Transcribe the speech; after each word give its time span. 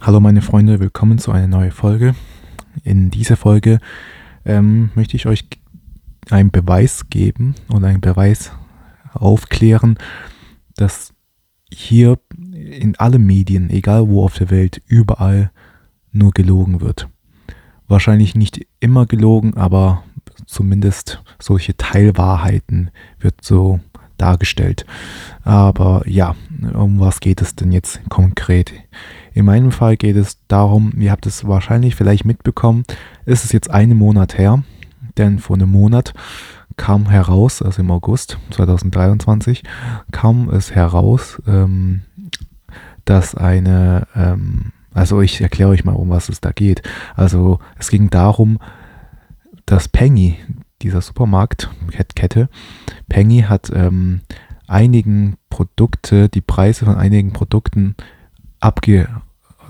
Hallo 0.00 0.20
meine 0.20 0.42
Freunde, 0.42 0.78
willkommen 0.78 1.18
zu 1.18 1.32
einer 1.32 1.48
neuen 1.48 1.72
Folge. 1.72 2.14
In 2.84 3.10
dieser 3.10 3.36
Folge 3.36 3.80
ähm, 4.44 4.90
möchte 4.94 5.16
ich 5.16 5.26
euch 5.26 5.44
einen 6.30 6.52
Beweis 6.52 7.10
geben 7.10 7.56
und 7.66 7.84
einen 7.84 8.00
Beweis 8.00 8.52
aufklären, 9.12 9.98
dass 10.76 11.12
hier 11.68 12.20
in 12.32 12.94
allen 12.96 13.26
Medien, 13.26 13.70
egal 13.70 14.08
wo 14.08 14.24
auf 14.24 14.34
der 14.38 14.50
Welt, 14.50 14.80
überall 14.86 15.50
nur 16.12 16.30
gelogen 16.30 16.80
wird. 16.80 17.08
Wahrscheinlich 17.88 18.36
nicht 18.36 18.66
immer 18.78 19.04
gelogen, 19.04 19.54
aber 19.56 20.04
zumindest 20.46 21.22
solche 21.40 21.76
Teilwahrheiten 21.76 22.92
wird 23.18 23.42
so 23.42 23.80
dargestellt. 24.18 24.84
Aber 25.44 26.02
ja, 26.06 26.34
um 26.74 27.00
was 27.00 27.20
geht 27.20 27.40
es 27.40 27.54
denn 27.54 27.72
jetzt 27.72 28.00
konkret? 28.08 28.72
In 29.32 29.44
meinem 29.44 29.72
Fall 29.72 29.96
geht 29.96 30.16
es 30.16 30.38
darum, 30.48 30.92
ihr 30.98 31.10
habt 31.10 31.26
es 31.26 31.46
wahrscheinlich 31.46 31.94
vielleicht 31.94 32.24
mitbekommen, 32.24 32.84
ist 33.24 33.44
es 33.44 33.52
jetzt 33.52 33.70
einen 33.70 33.96
Monat 33.96 34.36
her, 34.36 34.62
denn 35.16 35.38
vor 35.38 35.56
einem 35.56 35.70
Monat 35.70 36.12
kam 36.76 37.10
heraus, 37.10 37.60
also 37.60 37.82
im 37.82 37.90
August 37.90 38.38
2023, 38.50 39.62
kam 40.12 40.48
es 40.48 40.74
heraus, 40.74 41.40
ähm, 41.46 42.02
dass 43.04 43.34
eine, 43.34 44.06
ähm, 44.14 44.72
also 44.94 45.20
ich 45.20 45.40
erkläre 45.40 45.70
euch 45.70 45.84
mal, 45.84 45.92
um 45.92 46.10
was 46.10 46.28
es 46.28 46.40
da 46.40 46.52
geht. 46.52 46.82
Also 47.14 47.58
es 47.78 47.90
ging 47.90 48.10
darum, 48.10 48.58
dass 49.66 49.88
Penny, 49.88 50.36
dieser 50.82 51.00
Supermarktkette, 51.00 52.48
Penny 53.08 53.42
hat 53.42 53.70
ähm, 53.74 54.20
einigen 54.66 55.36
Produkte, 55.50 56.28
die 56.28 56.40
Preise 56.40 56.84
von 56.84 56.96
einigen 56.96 57.32
Produkten 57.32 57.96
abge, 58.60 59.08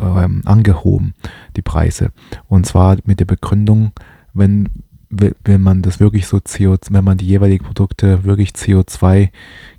ähm, 0.00 0.42
angehoben, 0.44 1.14
die 1.56 1.62
Preise. 1.62 2.12
Und 2.48 2.66
zwar 2.66 2.98
mit 3.04 3.20
der 3.20 3.24
Begründung, 3.24 3.92
wenn, 4.34 4.68
wenn 5.08 5.62
man 5.62 5.82
das 5.82 6.00
wirklich 6.00 6.26
so 6.26 6.40
CO, 6.40 6.76
wenn 6.90 7.04
man 7.04 7.18
die 7.18 7.26
jeweiligen 7.26 7.64
Produkte 7.64 8.24
wirklich 8.24 8.50
CO2 8.50 9.30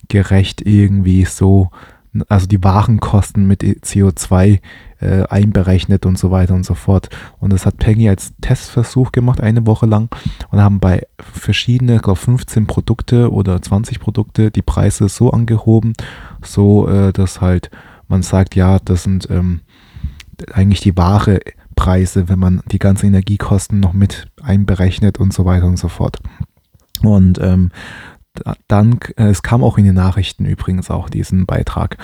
gerecht 0.07 0.61
irgendwie 0.65 1.25
so, 1.25 1.69
also 2.27 2.47
die 2.47 2.63
Warenkosten 2.63 3.45
mit 3.45 3.61
CO2 3.61 4.59
äh, 4.99 5.23
einberechnet 5.23 6.05
und 6.05 6.17
so 6.17 6.31
weiter 6.31 6.53
und 6.53 6.65
so 6.65 6.75
fort. 6.75 7.09
Und 7.39 7.53
das 7.53 7.65
hat 7.65 7.77
Peggy 7.77 8.09
als 8.09 8.33
Testversuch 8.41 9.11
gemacht, 9.11 9.41
eine 9.41 9.65
Woche 9.65 9.85
lang 9.85 10.09
und 10.51 10.59
haben 10.59 10.79
bei 10.79 11.07
verschiedene, 11.19 11.95
ich 11.95 12.01
glaube 12.01 12.19
15 12.19 12.67
Produkte 12.67 13.31
oder 13.31 13.61
20 13.61 13.99
Produkte 13.99 14.51
die 14.51 14.61
Preise 14.61 15.09
so 15.09 15.31
angehoben, 15.31 15.93
so 16.43 16.87
äh, 16.87 17.13
dass 17.13 17.41
halt 17.41 17.69
man 18.07 18.23
sagt, 18.23 18.55
ja, 18.55 18.79
das 18.79 19.03
sind 19.03 19.29
ähm, 19.29 19.61
eigentlich 20.51 20.81
die 20.81 20.97
wahre 20.97 21.39
Preise, 21.75 22.27
wenn 22.27 22.39
man 22.39 22.61
die 22.71 22.79
ganzen 22.79 23.07
Energiekosten 23.07 23.79
noch 23.79 23.93
mit 23.93 24.27
einberechnet 24.41 25.19
und 25.19 25.33
so 25.33 25.45
weiter 25.45 25.65
und 25.65 25.77
so 25.77 25.87
fort. 25.87 26.17
Und 27.03 27.39
ähm, 27.39 27.71
dann, 28.67 28.99
äh, 29.17 29.27
es 29.27 29.43
kam 29.43 29.63
auch 29.63 29.77
in 29.77 29.85
den 29.85 29.95
Nachrichten 29.95 30.45
übrigens 30.45 30.89
auch 30.89 31.09
diesen 31.09 31.45
Beitrag. 31.45 31.97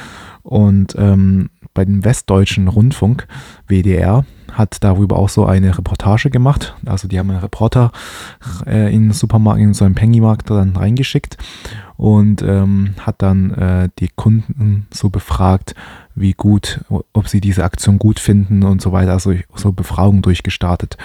Und 0.44 0.96
ähm, 0.98 1.50
bei 1.76 1.86
dem 1.86 2.04
Westdeutschen 2.04 2.68
Rundfunk, 2.68 3.28
WDR, 3.68 4.26
hat 4.52 4.78
darüber 4.84 5.18
auch 5.18 5.30
so 5.30 5.46
eine 5.46 5.78
Reportage 5.78 6.30
gemacht. 6.32 6.76
Also 6.86 7.08
die 7.08 7.20
haben 7.20 7.30
einen 7.30 7.42
Reporter 7.42 7.92
äh, 8.66 8.94
in 8.94 9.04
den 9.04 9.12
Supermarkt, 9.12 9.62
in 9.62 9.74
so 9.74 9.86
einen 9.86 9.94
Pennymarkt 9.94 10.50
dann 10.50 10.76
reingeschickt 10.76 11.38
und 11.98 12.42
ähm, 12.42 12.96
hat 13.00 13.22
dann 13.22 13.52
äh, 13.52 13.90
die 14.00 14.10
Kunden 14.16 14.88
so 14.92 15.10
befragt, 15.10 15.76
wie 16.16 16.34
gut, 16.34 16.82
ob 17.14 17.28
sie 17.28 17.42
diese 17.42 17.64
Aktion 17.64 18.00
gut 18.00 18.20
finden 18.20 18.64
und 18.64 18.82
so 18.82 18.92
weiter, 18.92 19.12
also 19.12 19.34
so 19.54 19.72
Befragungen 19.74 20.22
durchgestartet. 20.22 20.98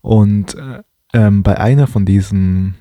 Und 0.00 0.54
äh, 0.54 0.82
ähm, 1.12 1.42
bei 1.42 1.58
einer 1.58 1.88
von 1.88 2.06
diesen 2.06 2.76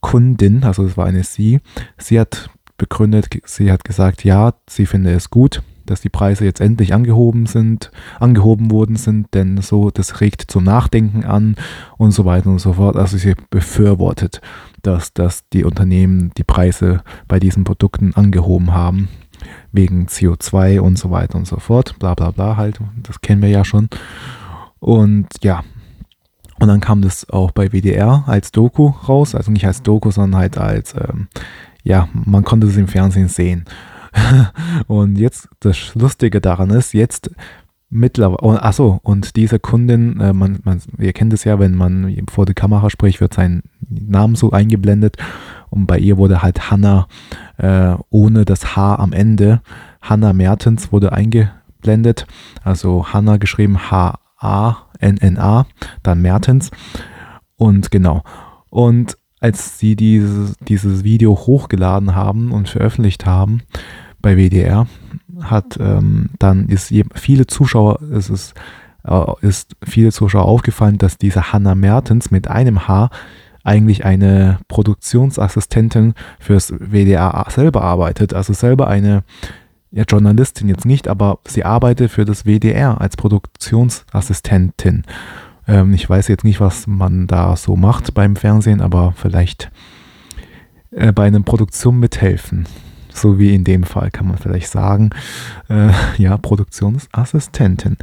Kundinnen, 0.00 0.64
also 0.64 0.84
es 0.84 0.96
war 0.96 1.06
eine 1.06 1.24
sie, 1.24 1.60
sie 1.98 2.18
hat 2.18 2.50
begründet, 2.78 3.28
sie 3.44 3.70
hat 3.70 3.84
gesagt, 3.84 4.24
ja, 4.24 4.54
sie 4.68 4.86
finde 4.86 5.12
es 5.12 5.30
gut, 5.30 5.62
dass 5.90 6.00
die 6.00 6.08
Preise 6.08 6.44
jetzt 6.44 6.60
endlich 6.60 6.94
angehoben 6.94 7.46
sind, 7.46 7.90
angehoben 8.20 8.70
worden 8.70 8.96
sind, 8.96 9.34
denn 9.34 9.60
so, 9.60 9.90
das 9.90 10.20
regt 10.20 10.50
zum 10.50 10.64
Nachdenken 10.64 11.24
an 11.24 11.56
und 11.96 12.12
so 12.12 12.24
weiter 12.24 12.50
und 12.50 12.60
so 12.60 12.74
fort. 12.74 12.96
Also 12.96 13.16
sie 13.16 13.34
befürwortet, 13.50 14.40
dass, 14.82 15.12
dass 15.12 15.48
die 15.52 15.64
Unternehmen 15.64 16.32
die 16.36 16.44
Preise 16.44 17.02
bei 17.26 17.40
diesen 17.40 17.64
Produkten 17.64 18.14
angehoben 18.14 18.72
haben 18.72 19.08
wegen 19.72 20.06
CO2 20.06 20.80
und 20.80 20.98
so 20.98 21.10
weiter 21.10 21.36
und 21.36 21.46
so 21.46 21.58
fort, 21.58 21.98
bla 21.98 22.14
bla 22.14 22.30
bla 22.30 22.56
halt, 22.56 22.80
das 23.02 23.20
kennen 23.20 23.42
wir 23.42 23.48
ja 23.48 23.64
schon. 23.64 23.88
Und 24.80 25.28
ja, 25.42 25.62
und 26.58 26.68
dann 26.68 26.80
kam 26.80 27.02
das 27.02 27.28
auch 27.30 27.52
bei 27.52 27.70
WDR 27.70 28.24
als 28.26 28.50
Doku 28.50 28.88
raus, 29.08 29.34
also 29.34 29.50
nicht 29.50 29.66
als 29.66 29.82
Doku, 29.82 30.10
sondern 30.10 30.40
halt 30.40 30.58
als, 30.58 30.94
ähm, 30.94 31.28
ja, 31.84 32.08
man 32.12 32.44
konnte 32.44 32.66
es 32.66 32.76
im 32.76 32.88
Fernsehen 32.88 33.28
sehen. 33.28 33.64
und 34.86 35.18
jetzt, 35.18 35.48
das 35.60 35.94
Lustige 35.94 36.40
daran 36.40 36.70
ist, 36.70 36.92
jetzt 36.94 37.30
mittlerweile, 37.90 38.42
oh, 38.42 38.52
achso, 38.52 39.00
und 39.02 39.36
diese 39.36 39.58
Kundin, 39.58 40.20
äh, 40.20 40.32
man, 40.32 40.60
man, 40.64 40.80
ihr 40.98 41.12
kennt 41.12 41.32
es 41.32 41.44
ja, 41.44 41.58
wenn 41.58 41.74
man 41.74 42.24
vor 42.30 42.46
der 42.46 42.54
Kamera 42.54 42.90
spricht, 42.90 43.20
wird 43.20 43.34
sein 43.34 43.62
Name 43.88 44.36
so 44.36 44.50
eingeblendet 44.50 45.16
und 45.70 45.86
bei 45.86 45.98
ihr 45.98 46.16
wurde 46.16 46.42
halt 46.42 46.70
Hannah 46.70 47.08
äh, 47.56 47.94
ohne 48.10 48.44
das 48.44 48.76
H 48.76 48.96
am 48.96 49.12
Ende. 49.12 49.60
Hannah 50.00 50.32
Mertens 50.32 50.92
wurde 50.92 51.12
eingeblendet. 51.12 52.26
Also 52.62 53.12
Hannah 53.12 53.36
geschrieben 53.38 53.90
H-A-N-N-A, 53.90 55.66
dann 56.02 56.22
Mertens. 56.22 56.70
Und 57.56 57.90
genau. 57.90 58.22
Und 58.70 59.16
als 59.40 59.78
sie 59.78 59.96
dieses, 59.96 60.54
dieses 60.60 61.04
Video 61.04 61.36
hochgeladen 61.36 62.14
haben 62.14 62.52
und 62.52 62.68
veröffentlicht 62.68 63.26
haben 63.26 63.62
bei 64.20 64.36
WDR, 64.36 64.86
hat 65.40 65.78
ähm, 65.80 66.30
dann 66.38 66.68
ist 66.68 66.92
viele 67.14 67.46
Zuschauer, 67.46 68.00
es 68.12 68.30
ist, 68.30 68.54
äh, 69.04 69.24
ist 69.42 69.76
viele 69.84 70.10
Zuschauer 70.10 70.44
aufgefallen, 70.44 70.98
dass 70.98 71.18
diese 71.18 71.52
Hannah 71.52 71.74
Mertens 71.74 72.30
mit 72.30 72.48
einem 72.48 72.88
H 72.88 73.10
eigentlich 73.62 74.04
eine 74.04 74.58
Produktionsassistentin 74.68 76.14
fürs 76.40 76.72
WDR 76.78 77.46
selber 77.50 77.82
arbeitet, 77.82 78.32
also 78.32 78.52
selber 78.52 78.88
eine 78.88 79.24
ja, 79.90 80.04
Journalistin 80.04 80.68
jetzt 80.68 80.84
nicht, 80.84 81.08
aber 81.08 81.38
sie 81.46 81.64
arbeitet 81.64 82.10
für 82.10 82.24
das 82.24 82.44
WDR 82.44 83.00
als 83.00 83.16
Produktionsassistentin. 83.16 85.04
Ähm, 85.68 85.92
ich 85.92 86.08
weiß 86.08 86.26
jetzt 86.28 86.44
nicht, 86.44 86.60
was 86.60 86.86
man 86.86 87.26
da 87.26 87.54
so 87.54 87.76
macht 87.76 88.14
beim 88.14 88.34
Fernsehen, 88.34 88.80
aber 88.80 89.12
vielleicht 89.14 89.70
äh, 90.90 91.12
bei 91.12 91.26
einer 91.26 91.42
Produktion 91.42 92.00
mithelfen. 92.00 92.66
So 93.12 93.38
wie 93.38 93.54
in 93.54 93.64
dem 93.64 93.84
Fall 93.84 94.10
kann 94.10 94.26
man 94.26 94.38
vielleicht 94.38 94.68
sagen. 94.68 95.10
Äh, 95.68 95.90
ja, 96.16 96.36
Produktionsassistentin. 96.36 97.98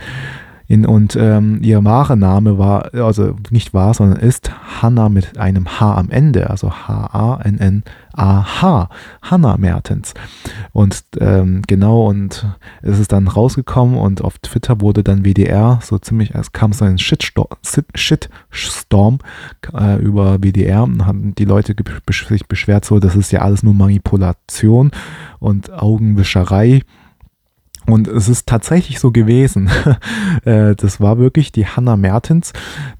In, 0.67 0.85
und 0.85 1.15
ähm, 1.15 1.59
ihr 1.61 1.83
wahre 1.83 2.17
Name 2.17 2.57
war, 2.57 2.93
also 2.93 3.35
nicht 3.51 3.73
wahr, 3.73 3.93
sondern 3.93 4.19
ist 4.19 4.51
Hanna 4.81 5.09
mit 5.09 5.37
einem 5.37 5.79
H 5.79 5.93
am 5.95 6.09
Ende, 6.09 6.49
also 6.49 6.71
H-A-N-N-A-H, 6.71 7.29
Hanna 9.21 9.57
Mertens. 9.57 10.15
Und 10.73 11.03
ähm, 11.19 11.61
genau, 11.67 12.07
und 12.07 12.47
es 12.81 12.97
ist 12.97 13.11
dann 13.11 13.27
rausgekommen 13.27 13.97
und 13.97 14.23
auf 14.23 14.39
Twitter 14.39 14.81
wurde 14.81 15.03
dann 15.03 15.23
WDR 15.23 15.79
so 15.83 15.99
ziemlich, 15.99 16.33
es 16.33 16.51
kam 16.51 16.73
so 16.73 16.85
ein 16.85 16.97
Shitstorm, 16.97 17.49
Shitstorm 17.93 19.19
äh, 19.73 20.01
über 20.01 20.39
WDR 20.39 20.83
und 20.83 21.05
haben 21.05 21.35
die 21.35 21.45
Leute 21.45 21.75
sich 22.27 22.47
beschwert, 22.47 22.85
so, 22.85 22.99
das 22.99 23.15
ist 23.15 23.31
ja 23.31 23.41
alles 23.41 23.61
nur 23.61 23.75
Manipulation 23.75 24.89
und 25.39 25.71
Augenwischerei 25.71 26.81
und 27.87 28.07
es 28.07 28.29
ist 28.29 28.47
tatsächlich 28.47 28.99
so 28.99 29.11
gewesen. 29.11 29.69
Äh, 30.43 30.75
das 30.75 30.99
war 30.99 31.17
wirklich 31.17 31.51
die 31.51 31.65
Hannah 31.65 31.95
Mertens. 31.95 32.53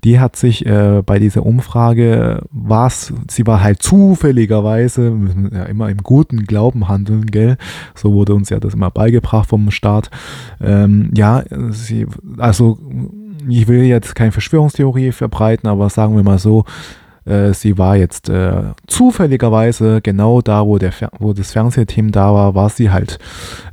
Die 0.04 0.20
hat 0.20 0.36
sich 0.36 0.66
äh, 0.66 1.04
bei 1.06 1.20
dieser 1.20 1.46
Umfrage, 1.46 2.44
was, 2.52 3.14
sie 3.30 3.46
war 3.46 3.62
halt 3.62 3.84
zufälligerweise, 3.84 5.12
müssen 5.12 5.52
ja 5.54 5.64
immer 5.64 5.90
im 5.90 5.98
guten 5.98 6.46
Glauben 6.46 6.88
handeln, 6.88 7.28
gell? 7.28 7.58
So 7.94 8.14
wurde 8.14 8.34
uns 8.34 8.50
ja 8.50 8.60
das 8.60 8.74
immer 8.74 8.90
beigebracht 8.90 9.50
vom 9.50 9.70
Staat. 9.70 10.10
Ähm, 10.62 11.12
ja, 11.16 11.44
sie, 11.70 12.08
also 12.38 12.80
ich 13.48 13.68
will 13.68 13.84
jetzt 13.84 14.16
keine 14.16 14.32
Verschwörungstheorie 14.32 15.12
verbreiten, 15.12 15.70
aber 15.70 15.90
sagen 15.90 16.16
wir 16.16 16.24
mal 16.24 16.40
so, 16.40 16.66
äh, 17.26 17.54
sie 17.54 17.78
war 17.78 17.96
jetzt 17.96 18.30
äh, 18.30 18.74
zufälligerweise 18.88 20.02
genau 20.02 20.42
da, 20.42 20.66
wo, 20.66 20.78
der, 20.78 20.94
wo 21.20 21.34
das 21.34 21.52
Fernsehteam 21.52 22.12
da 22.12 22.34
war, 22.34 22.56
war 22.56 22.70
sie 22.70 22.92
halt 22.92 23.20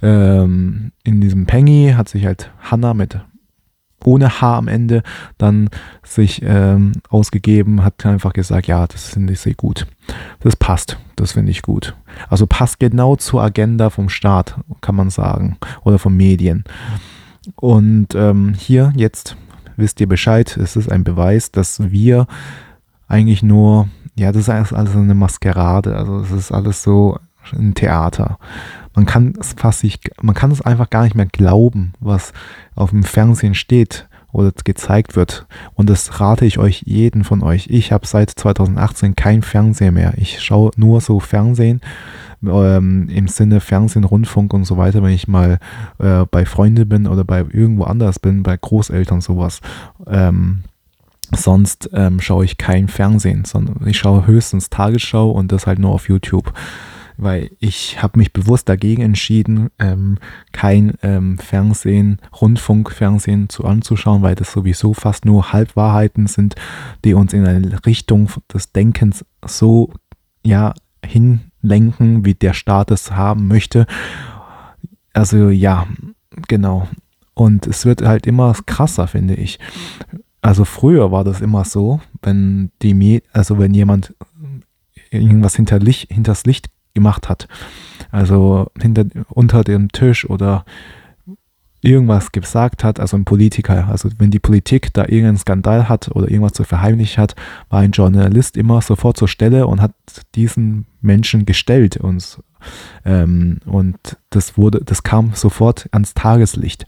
ähm, 0.03 0.93
in 1.05 1.21
diesem 1.21 1.47
Pengy, 1.47 1.95
hat 1.97 2.09
sich 2.09 2.27
halt 2.27 2.51
Hannah 2.61 2.95
mit 2.95 3.19
ohne 4.05 4.41
H 4.41 4.59
am 4.59 4.69
Ende 4.69 5.03
dann 5.39 5.71
sich 6.03 6.43
ähm, 6.45 6.93
ausgegeben, 7.09 7.85
hat 7.85 8.05
einfach 8.05 8.33
gesagt, 8.33 8.67
ja, 8.67 8.87
das 8.87 9.11
finde 9.11 9.33
ich 9.33 9.41
sehr 9.41 9.55
gut. 9.55 9.87
Das 10.41 10.57
passt, 10.57 10.99
das 11.17 11.33
finde 11.33 11.53
ich 11.53 11.63
gut. 11.63 11.95
Also 12.29 12.47
passt 12.47 12.81
genau 12.81 13.17
zur 13.17 13.43
Agenda 13.43 13.91
vom 13.91 14.09
Staat, 14.09 14.57
kann 14.81 14.97
man 14.97 15.11
sagen, 15.11 15.57
oder 15.85 15.99
von 15.99 16.17
Medien. 16.17 16.65
Und 17.57 18.15
ähm, 18.15 18.55
hier 18.55 18.93
jetzt 18.97 19.37
wisst 19.77 20.01
ihr 20.01 20.09
Bescheid, 20.09 20.57
es 20.57 20.77
ist 20.77 20.91
ein 20.91 21.05
Beweis, 21.05 21.51
dass 21.51 21.91
wir 21.91 22.27
eigentlich 23.13 23.43
nur, 23.43 23.89
ja, 24.17 24.33
das 24.33 24.49
ist 24.49 24.73
alles 24.73 24.97
eine 24.97 25.15
Maskerade, 25.15 25.97
also 25.97 26.21
es 26.21 26.31
ist 26.31 26.53
alles 26.53 26.83
so 26.83 27.19
ein 27.53 27.75
Theater. 27.75 28.39
Man 28.95 29.07
kann 29.07 29.35
es 29.39 29.53
fast 29.53 29.85
nicht, 29.85 30.11
man 30.23 30.35
kann 30.35 30.51
es 30.51 30.63
einfach 30.63 30.91
gar 30.91 31.05
nicht 31.05 31.15
mehr 31.15 31.27
glauben, 31.27 31.93
was 32.01 32.33
auf 32.75 32.91
dem 32.91 33.03
Fernsehen 33.03 33.55
steht 33.55 34.09
oder 34.33 34.51
gezeigt 34.65 35.15
wird. 35.15 35.47
Und 35.75 35.91
das 35.91 36.21
rate 36.21 36.47
ich 36.47 36.59
euch 36.59 36.85
jeden 36.87 37.23
von 37.25 37.43
euch. 37.43 37.67
Ich 37.69 37.93
habe 37.93 38.07
seit 38.07 38.31
2018 38.31 39.15
kein 39.15 39.43
Fernsehen 39.43 39.95
mehr. 39.95 40.15
Ich 40.17 40.41
schaue 40.43 40.71
nur 40.77 41.03
so 41.03 41.21
Fernsehen 41.21 41.83
ähm, 42.43 43.09
im 43.11 43.29
Sinne 43.29 43.61
Fernsehen, 43.61 44.05
Rundfunk 44.05 44.55
und 44.55 44.65
so 44.65 44.77
weiter, 44.79 45.03
wenn 45.03 45.13
ich 45.13 45.29
mal 45.29 45.59
äh, 45.99 46.25
bei 46.31 46.47
Freunden 46.47 46.89
bin 46.89 47.07
oder 47.07 47.25
bei 47.25 47.41
irgendwo 47.41 47.85
anders 47.85 48.19
bin, 48.19 48.43
bei 48.43 48.57
Großeltern 48.57 49.21
sowas. 49.21 49.61
Ähm, 50.07 50.63
sonst 51.35 51.91
ähm, 51.93 52.21
schaue 52.21 52.45
ich 52.45 52.59
kein 52.59 52.89
Fernsehen, 52.89 53.45
sondern 53.45 53.87
ich 53.87 53.99
schaue 53.99 54.27
höchstens 54.27 54.71
Tagesschau 54.71 55.31
und 55.31 55.53
das 55.53 55.67
halt 55.67 55.79
nur 55.79 55.93
auf 55.93 56.09
YouTube 56.09 56.53
weil 57.17 57.51
ich 57.61 58.03
habe 58.03 58.19
mich 58.19 58.33
bewusst 58.33 58.69
dagegen 58.69 59.03
entschieden, 59.03 59.71
ähm, 59.79 60.19
kein 60.53 60.95
ähm, 61.03 61.39
Fernsehen, 61.39 62.19
Rundfunkfernsehen 62.41 63.49
zu 63.49 63.65
anzuschauen, 63.65 64.23
weil 64.23 64.35
das 64.35 64.53
sowieso 64.53 64.95
fast 64.95 65.25
nur 65.25 65.53
Halbwahrheiten 65.53 66.27
sind, 66.27 66.55
die 67.05 67.15
uns 67.15 67.33
in 67.33 67.47
eine 67.47 67.85
Richtung 67.87 68.29
des 68.53 68.73
Denkens 68.73 69.25
so 69.45 69.93
ja 70.43 70.75
hinlenken, 71.05 72.25
wie 72.25 72.35
der 72.35 72.55
Staat 72.55 72.91
es 72.91 73.13
haben 73.13 73.49
möchte. 73.49 73.87
Also 75.13 75.51
ja, 75.51 75.87
genau. 76.49 76.89
Und 77.35 77.67
es 77.67 77.85
wird 77.85 78.03
halt 78.03 78.27
immer 78.27 78.55
krasser, 78.67 79.07
finde 79.07 79.35
ich. 79.35 79.59
Also 80.43 80.65
früher 80.65 81.13
war 81.13 81.25
das 81.25 81.41
immer 81.41 81.65
so, 81.65 82.01
wenn 82.21 82.73
die, 82.83 83.23
also 83.33 83.59
wenn 83.59 83.73
jemand 83.75 84.15
irgendwas 85.11 85.55
hinter 85.55 85.79
Licht, 85.79 86.13
hinters 86.13 86.45
Licht 86.45 86.69
gemacht 86.95 87.29
hat. 87.29 87.49
Also 88.11 88.67
hinter, 88.81 89.07
unter 89.29 89.63
dem 89.63 89.91
Tisch 89.93 90.29
oder 90.29 90.65
irgendwas 91.81 92.33
gesagt 92.33 92.85
hat, 92.85 93.01
also 93.01 93.17
ein 93.17 93.25
Politiker, 93.25 93.89
also 93.89 94.09
wenn 94.19 94.31
die 94.31 94.39
Politik 94.39 94.93
da 94.95 95.03
irgendeinen 95.03 95.39
Skandal 95.39 95.89
hat 95.89 96.09
oder 96.15 96.31
irgendwas 96.31 96.53
zu 96.53 96.65
verheimlichen 96.65 97.21
hat, 97.21 97.35
war 97.71 97.81
ein 97.81 97.91
Journalist 97.91 98.57
immer 98.57 98.81
sofort 98.81 99.17
zur 99.17 99.29
Stelle 99.29 99.67
und 99.67 99.81
hat 99.81 99.93
diesen 100.35 100.87
Menschen 101.01 101.45
gestellt 101.45 101.97
und, 101.97 102.41
ähm, 103.05 103.59
und 103.67 103.97
das 104.31 104.57
wurde, 104.57 104.83
das 104.85 105.03
kam 105.03 105.33
sofort 105.35 105.89
ans 105.93 106.15
Tageslicht. 106.15 106.87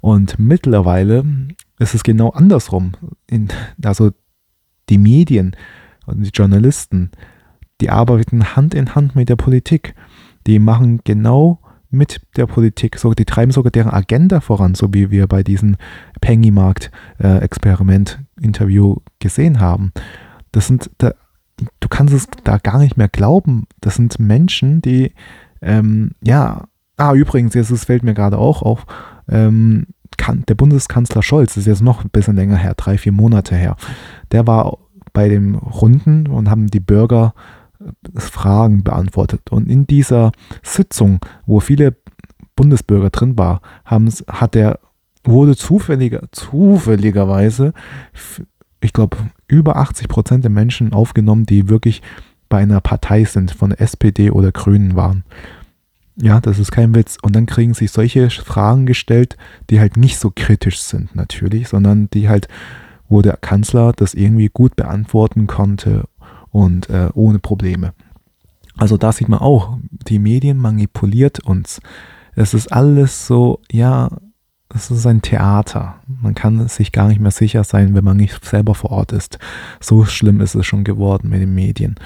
Und 0.00 0.38
mittlerweile 0.38 1.24
ist 1.80 1.94
es 1.94 2.04
genau 2.04 2.30
andersrum. 2.30 2.92
In, 3.26 3.48
also 3.82 4.12
die 4.88 4.98
Medien 4.98 5.56
und 6.06 6.22
die 6.22 6.30
Journalisten 6.30 7.10
die 7.80 7.90
arbeiten 7.90 8.56
Hand 8.56 8.74
in 8.74 8.94
Hand 8.94 9.16
mit 9.16 9.28
der 9.28 9.36
Politik. 9.36 9.94
Die 10.46 10.58
machen 10.58 11.02
genau 11.04 11.60
mit 11.90 12.22
der 12.36 12.46
Politik, 12.46 12.98
so, 12.98 13.12
die 13.14 13.24
treiben 13.24 13.50
sogar 13.50 13.72
deren 13.72 13.90
Agenda 13.90 14.40
voran, 14.40 14.76
so 14.76 14.94
wie 14.94 15.10
wir 15.10 15.26
bei 15.26 15.42
diesem 15.42 15.76
Pennymarkt-Experiment-Interview 16.20 18.92
äh, 18.92 19.00
gesehen 19.18 19.58
haben. 19.60 19.92
Das 20.52 20.68
sind, 20.68 20.88
da, 20.98 21.14
du 21.56 21.88
kannst 21.88 22.14
es 22.14 22.28
da 22.44 22.58
gar 22.58 22.78
nicht 22.78 22.96
mehr 22.96 23.08
glauben. 23.08 23.66
Das 23.80 23.96
sind 23.96 24.20
Menschen, 24.20 24.82
die, 24.82 25.14
ähm, 25.62 26.12
ja, 26.22 26.68
ah, 26.96 27.14
übrigens, 27.14 27.54
jetzt 27.54 27.84
fällt 27.84 28.04
mir 28.04 28.14
gerade 28.14 28.38
auch 28.38 28.62
auf, 28.62 28.86
ähm, 29.28 29.88
der 30.48 30.54
Bundeskanzler 30.54 31.22
Scholz, 31.22 31.56
ist 31.56 31.66
jetzt 31.66 31.82
noch 31.82 32.04
ein 32.04 32.10
bisschen 32.10 32.36
länger 32.36 32.56
her, 32.56 32.74
drei, 32.76 32.98
vier 32.98 33.12
Monate 33.12 33.54
her, 33.54 33.76
der 34.32 34.46
war 34.46 34.78
bei 35.12 35.28
den 35.28 35.54
Runden 35.54 36.26
und 36.26 36.50
haben 36.50 36.68
die 36.68 36.80
Bürger 36.80 37.34
Fragen 38.16 38.84
beantwortet. 38.84 39.50
Und 39.50 39.68
in 39.68 39.86
dieser 39.86 40.32
Sitzung, 40.62 41.20
wo 41.46 41.60
viele 41.60 41.96
Bundesbürger 42.56 43.10
drin 43.10 43.38
waren, 43.38 43.60
hat 43.84 44.54
er, 44.54 44.78
wurde 45.24 45.56
zufälliger, 45.56 46.22
zufälligerweise, 46.32 47.72
ich 48.80 48.92
glaube, 48.92 49.16
über 49.48 49.76
80 49.76 50.08
Prozent 50.08 50.44
der 50.44 50.50
Menschen 50.50 50.92
aufgenommen, 50.92 51.46
die 51.46 51.68
wirklich 51.68 52.02
bei 52.48 52.58
einer 52.58 52.80
Partei 52.80 53.24
sind, 53.24 53.50
von 53.52 53.72
SPD 53.72 54.30
oder 54.30 54.52
Grünen 54.52 54.96
waren. 54.96 55.24
Ja, 56.22 56.40
das 56.40 56.58
ist 56.58 56.70
kein 56.70 56.94
Witz. 56.94 57.16
Und 57.22 57.34
dann 57.34 57.46
kriegen 57.46 57.74
sich 57.74 57.90
solche 57.90 58.28
Fragen 58.30 58.86
gestellt, 58.86 59.36
die 59.70 59.80
halt 59.80 59.96
nicht 59.96 60.18
so 60.18 60.30
kritisch 60.34 60.80
sind 60.80 61.14
natürlich, 61.16 61.68
sondern 61.68 62.10
die 62.10 62.28
halt, 62.28 62.48
wo 63.08 63.22
der 63.22 63.36
Kanzler 63.36 63.92
das 63.92 64.14
irgendwie 64.14 64.48
gut 64.48 64.76
beantworten 64.76 65.46
konnte 65.46 66.04
und 66.50 66.90
äh, 66.90 67.08
ohne 67.14 67.38
Probleme. 67.38 67.94
Also 68.76 68.96
da 68.96 69.12
sieht 69.12 69.28
man 69.28 69.40
auch, 69.40 69.78
die 69.90 70.18
Medien 70.18 70.58
manipuliert 70.58 71.40
uns. 71.40 71.80
Es 72.34 72.54
ist 72.54 72.72
alles 72.72 73.26
so, 73.26 73.60
ja, 73.70 74.10
es 74.74 74.90
ist 74.90 75.06
ein 75.06 75.22
Theater. 75.22 75.96
Man 76.06 76.34
kann 76.34 76.66
sich 76.68 76.92
gar 76.92 77.08
nicht 77.08 77.20
mehr 77.20 77.30
sicher 77.30 77.64
sein, 77.64 77.94
wenn 77.94 78.04
man 78.04 78.16
nicht 78.16 78.44
selber 78.44 78.74
vor 78.74 78.92
Ort 78.92 79.12
ist. 79.12 79.38
So 79.80 80.04
schlimm 80.04 80.40
ist 80.40 80.54
es 80.54 80.66
schon 80.66 80.84
geworden 80.84 81.28
mit 81.28 81.40
den 81.40 81.54
Medien. 81.54 81.96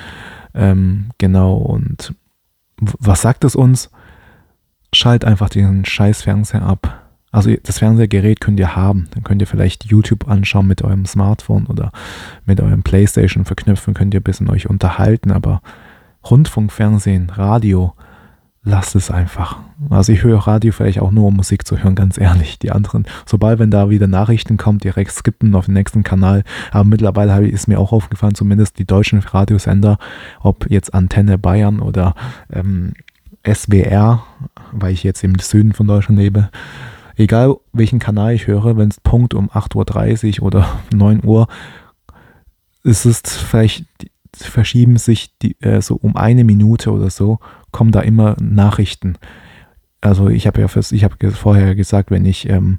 Ähm, 0.54 1.10
genau, 1.18 1.56
und 1.56 2.14
was 2.80 3.22
sagt 3.22 3.44
es 3.44 3.54
uns? 3.54 3.90
Schalt 4.94 5.24
einfach 5.24 5.48
den 5.48 5.84
scheiß 5.84 6.22
Fernseher 6.22 6.62
ab 6.62 7.04
also 7.34 7.52
das 7.64 7.80
Fernsehgerät 7.80 8.40
könnt 8.40 8.60
ihr 8.60 8.76
haben. 8.76 9.08
Dann 9.10 9.24
könnt 9.24 9.42
ihr 9.42 9.48
vielleicht 9.48 9.86
YouTube 9.86 10.28
anschauen 10.28 10.68
mit 10.68 10.82
eurem 10.82 11.04
Smartphone 11.04 11.66
oder 11.66 11.90
mit 12.46 12.60
eurem 12.60 12.84
Playstation 12.84 13.44
verknüpfen, 13.44 13.92
könnt 13.92 14.14
ihr 14.14 14.20
ein 14.20 14.24
bisschen 14.24 14.48
euch 14.48 14.70
unterhalten, 14.70 15.32
aber 15.32 15.60
Rundfunk, 16.30 16.70
Fernsehen, 16.70 17.30
Radio, 17.30 17.92
lasst 18.62 18.94
es 18.94 19.10
einfach. 19.10 19.58
Also 19.90 20.12
ich 20.12 20.22
höre 20.22 20.46
Radio 20.46 20.70
vielleicht 20.70 21.00
auch 21.00 21.10
nur, 21.10 21.26
um 21.26 21.34
Musik 21.34 21.66
zu 21.66 21.76
hören, 21.76 21.96
ganz 21.96 22.18
ehrlich. 22.18 22.60
Die 22.60 22.70
anderen, 22.70 23.04
sobald 23.26 23.58
wenn 23.58 23.72
da 23.72 23.90
wieder 23.90 24.06
Nachrichten 24.06 24.56
kommt, 24.56 24.84
direkt 24.84 25.10
skippen 25.10 25.56
auf 25.56 25.64
den 25.64 25.74
nächsten 25.74 26.04
Kanal. 26.04 26.44
Aber 26.70 26.84
mittlerweile 26.84 27.48
ist 27.48 27.66
mir 27.66 27.80
auch 27.80 27.90
aufgefallen, 27.90 28.36
zumindest 28.36 28.78
die 28.78 28.86
deutschen 28.86 29.18
Radiosender, 29.18 29.98
ob 30.40 30.70
jetzt 30.70 30.94
Antenne 30.94 31.36
Bayern 31.36 31.80
oder 31.80 32.14
ähm, 32.52 32.92
SWR, 33.46 34.24
weil 34.72 34.92
ich 34.92 35.02
jetzt 35.02 35.22
im 35.24 35.38
Süden 35.38 35.72
von 35.72 35.86
Deutschland 35.86 36.18
lebe, 36.18 36.50
egal 37.16 37.56
welchen 37.72 37.98
Kanal 37.98 38.34
ich 38.34 38.46
höre, 38.46 38.76
wenn 38.76 38.88
es 38.88 39.00
Punkt 39.00 39.34
um 39.34 39.50
8.30 39.50 40.40
Uhr 40.40 40.46
oder 40.46 40.68
9 40.94 41.24
Uhr 41.24 41.48
ist 42.82 43.06
es 43.06 43.20
vielleicht, 43.20 43.86
verschieben 44.34 44.98
sich 44.98 45.36
die, 45.38 45.56
äh, 45.60 45.80
so 45.80 45.96
um 45.96 46.16
eine 46.16 46.44
Minute 46.44 46.92
oder 46.92 47.08
so, 47.10 47.38
kommen 47.70 47.92
da 47.92 48.00
immer 48.00 48.36
Nachrichten. 48.40 49.16
Also 50.00 50.28
ich 50.28 50.46
habe 50.46 50.60
ja 50.60 50.68
fürs, 50.68 50.92
ich 50.92 51.02
habe 51.02 51.30
vorher 51.32 51.74
gesagt, 51.74 52.10
wenn 52.10 52.26
ich 52.26 52.48
ähm, 52.48 52.78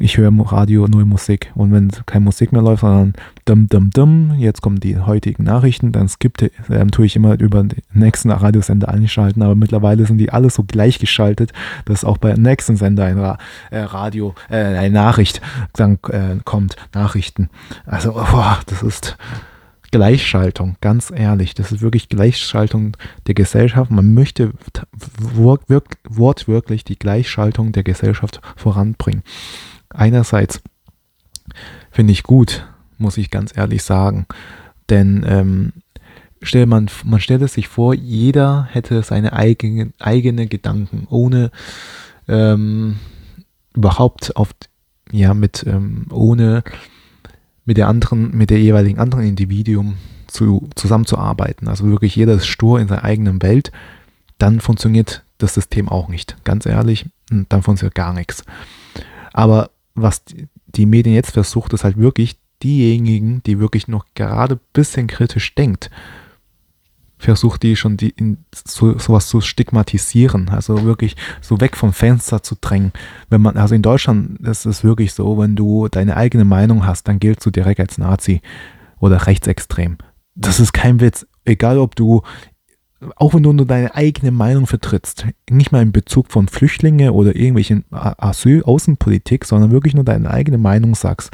ich 0.00 0.16
höre 0.16 0.32
Radio 0.52 0.86
nur 0.86 1.04
Musik. 1.04 1.52
Und 1.54 1.72
wenn 1.72 1.90
keine 2.06 2.24
Musik 2.24 2.52
mehr 2.52 2.62
läuft, 2.62 2.80
sondern 2.80 3.14
dumm, 3.44 3.68
dumm, 3.68 3.90
dumm, 3.90 4.34
jetzt 4.38 4.62
kommen 4.62 4.80
die 4.80 4.98
heutigen 4.98 5.44
Nachrichten, 5.44 5.92
dann 5.92 6.08
skippte, 6.08 6.50
ähm, 6.70 6.90
tue 6.90 7.06
ich 7.06 7.16
immer 7.16 7.38
über 7.38 7.62
den 7.62 7.82
nächsten 7.92 8.30
Radiosender 8.30 8.88
einschalten. 8.88 9.42
Aber 9.42 9.54
mittlerweile 9.54 10.06
sind 10.06 10.18
die 10.18 10.30
alle 10.30 10.50
so 10.50 10.64
gleichgeschaltet, 10.64 11.52
dass 11.84 12.04
auch 12.04 12.18
bei 12.18 12.34
nächsten 12.34 12.76
Sender 12.76 13.04
ein 13.04 13.18
Ra 13.18 13.38
äh, 13.70 13.80
Radio, 13.80 14.34
äh, 14.48 14.56
eine 14.56 14.90
Nachricht 14.90 15.40
dann 15.74 15.98
äh, 16.10 16.36
kommt, 16.44 16.76
Nachrichten. 16.94 17.48
Also, 17.86 18.12
boah, 18.12 18.58
das 18.66 18.82
ist 18.82 19.16
Gleichschaltung, 19.90 20.76
ganz 20.80 21.10
ehrlich. 21.10 21.54
Das 21.54 21.72
ist 21.72 21.80
wirklich 21.80 22.08
Gleichschaltung 22.08 22.96
der 23.26 23.34
Gesellschaft. 23.34 23.90
Man 23.90 24.12
möchte 24.12 24.52
wortwörtlich 25.22 26.84
die 26.84 26.98
Gleichschaltung 26.98 27.72
der 27.72 27.84
Gesellschaft 27.84 28.40
voranbringen 28.56 29.22
einerseits 29.90 30.60
finde 31.90 32.12
ich 32.12 32.22
gut, 32.22 32.66
muss 32.98 33.16
ich 33.16 33.30
ganz 33.30 33.56
ehrlich 33.56 33.82
sagen. 33.82 34.26
Denn 34.90 35.24
ähm, 35.26 35.72
stell 36.42 36.66
man, 36.66 36.90
man 37.04 37.20
stellt 37.20 37.48
sich 37.50 37.68
vor, 37.68 37.94
jeder 37.94 38.68
hätte 38.70 39.02
seine 39.02 39.32
eigene, 39.32 39.92
eigene 39.98 40.46
Gedanken, 40.46 41.06
ohne 41.10 41.50
ähm, 42.26 42.98
überhaupt 43.74 44.36
auf, 44.36 44.54
ja, 45.10 45.34
mit, 45.34 45.64
ähm, 45.66 46.06
ohne 46.10 46.62
mit 47.64 47.76
der 47.76 47.88
anderen, 47.88 48.36
mit 48.36 48.50
der 48.50 48.60
jeweiligen 48.60 48.98
anderen 48.98 49.24
Individuum 49.24 49.98
zu, 50.26 50.68
zusammenzuarbeiten. 50.74 51.68
Also 51.68 51.86
wirklich 51.86 52.16
jeder 52.16 52.34
ist 52.34 52.46
stur 52.46 52.80
in 52.80 52.88
seiner 52.88 53.04
eigenen 53.04 53.42
Welt, 53.42 53.72
dann 54.38 54.60
funktioniert 54.60 55.24
das 55.38 55.54
System 55.54 55.88
auch 55.88 56.08
nicht. 56.08 56.36
Ganz 56.44 56.66
ehrlich, 56.66 57.06
dann 57.30 57.62
funktioniert 57.62 57.94
gar 57.94 58.12
nichts. 58.12 58.44
Aber 59.32 59.70
was 60.02 60.22
die 60.66 60.86
Medien 60.86 61.14
jetzt 61.14 61.32
versucht, 61.32 61.72
ist 61.72 61.84
halt 61.84 61.98
wirklich 61.98 62.38
diejenigen, 62.62 63.42
die 63.44 63.58
wirklich 63.58 63.88
noch 63.88 64.04
gerade 64.14 64.56
ein 64.56 64.60
bisschen 64.72 65.06
kritisch 65.06 65.54
denkt, 65.54 65.90
versucht 67.18 67.62
die 67.62 67.76
schon 67.76 67.96
die 67.96 68.10
in 68.10 68.38
so, 68.54 68.98
sowas 68.98 69.28
zu 69.28 69.40
stigmatisieren, 69.40 70.48
also 70.48 70.84
wirklich 70.84 71.16
so 71.40 71.60
weg 71.60 71.76
vom 71.76 71.92
Fenster 71.92 72.42
zu 72.42 72.56
drängen. 72.60 72.92
Wenn 73.28 73.42
man, 73.42 73.56
also 73.56 73.74
in 73.74 73.82
Deutschland 73.82 74.40
ist 74.46 74.66
es 74.66 74.84
wirklich 74.84 75.12
so, 75.12 75.38
wenn 75.38 75.56
du 75.56 75.88
deine 75.88 76.16
eigene 76.16 76.44
Meinung 76.44 76.86
hast, 76.86 77.08
dann 77.08 77.18
giltst 77.18 77.44
du 77.44 77.50
direkt 77.50 77.80
als 77.80 77.98
Nazi 77.98 78.40
oder 79.00 79.26
rechtsextrem. 79.26 79.98
Das 80.34 80.60
ist 80.60 80.72
kein 80.72 81.00
Witz. 81.00 81.26
Egal 81.44 81.78
ob 81.78 81.96
du, 81.96 82.22
auch 83.16 83.34
wenn 83.34 83.42
du 83.42 83.52
nur 83.52 83.66
deine 83.66 83.94
eigene 83.94 84.30
Meinung 84.30 84.66
vertrittst, 84.66 85.26
nicht 85.48 85.72
mal 85.72 85.82
in 85.82 85.92
Bezug 85.92 86.30
von 86.32 86.48
Flüchtlingen 86.48 87.10
oder 87.10 87.36
irgendwelchen 87.36 87.84
Asyl, 87.90 88.62
Außenpolitik, 88.64 89.44
sondern 89.44 89.70
wirklich 89.70 89.94
nur 89.94 90.04
deine 90.04 90.30
eigene 90.30 90.58
Meinung 90.58 90.94
sagst. 90.94 91.30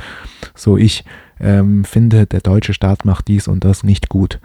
So, 0.54 0.76
ich 0.76 1.04
ähm, 1.40 1.84
finde, 1.84 2.26
der 2.26 2.40
deutsche 2.40 2.74
Staat 2.74 3.04
macht 3.04 3.28
dies 3.28 3.48
und 3.48 3.64
das 3.64 3.82
nicht 3.82 4.08
gut 4.08 4.40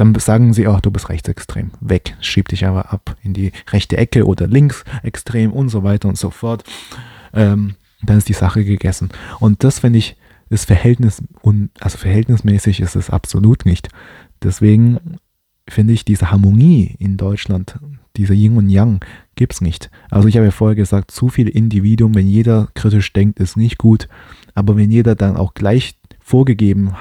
dann 0.00 0.14
sagen 0.14 0.54
sie 0.54 0.66
auch, 0.66 0.80
du 0.80 0.90
bist 0.90 1.10
rechtsextrem. 1.10 1.72
Weg, 1.80 2.16
schieb 2.20 2.48
dich 2.48 2.64
aber 2.64 2.90
ab 2.90 3.16
in 3.22 3.34
die 3.34 3.52
rechte 3.70 3.98
Ecke 3.98 4.26
oder 4.26 4.46
linksextrem 4.46 5.52
und 5.52 5.68
so 5.68 5.82
weiter 5.82 6.08
und 6.08 6.16
so 6.16 6.30
fort. 6.30 6.64
Ähm, 7.34 7.74
dann 8.02 8.16
ist 8.16 8.28
die 8.28 8.34
Sache 8.34 8.64
gegessen. 8.64 9.10
Und 9.40 9.62
das 9.62 9.80
finde 9.80 9.98
ich, 9.98 10.16
ist 10.48 10.64
Verhältnis, 10.64 11.22
also 11.80 11.98
verhältnismäßig 11.98 12.80
ist 12.80 12.96
es 12.96 13.10
absolut 13.10 13.66
nicht. 13.66 13.90
Deswegen 14.42 15.18
finde 15.70 15.92
ich 15.92 16.04
diese 16.04 16.30
Harmonie 16.30 16.94
in 16.98 17.16
Deutschland, 17.16 17.78
diese 18.16 18.34
Yin 18.34 18.56
und 18.56 18.68
Yang, 18.68 19.00
gibt 19.36 19.54
es 19.54 19.60
nicht. 19.60 19.90
Also 20.10 20.28
ich 20.28 20.36
habe 20.36 20.46
ja 20.46 20.52
vorher 20.52 20.76
gesagt, 20.76 21.10
zu 21.10 21.28
viel 21.28 21.48
Individuum, 21.48 22.14
wenn 22.14 22.28
jeder 22.28 22.68
kritisch 22.74 23.12
denkt, 23.12 23.40
ist 23.40 23.56
nicht 23.56 23.78
gut. 23.78 24.08
Aber 24.54 24.76
wenn 24.76 24.90
jeder 24.90 25.14
dann 25.14 25.36
auch 25.36 25.54
gleich 25.54 25.96
vorgegeben 26.20 26.92